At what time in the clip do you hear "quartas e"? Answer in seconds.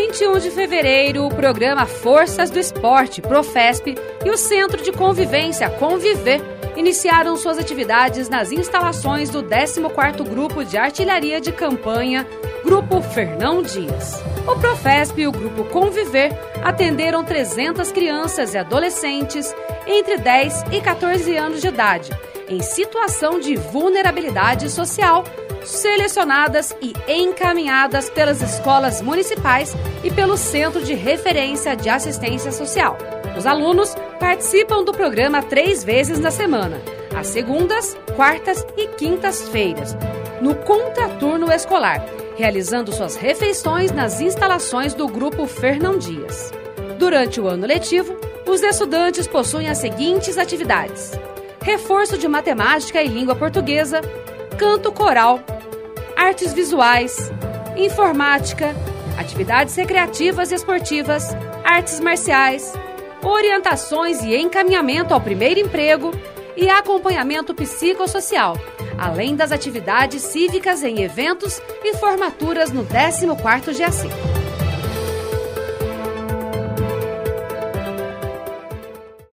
38.16-38.88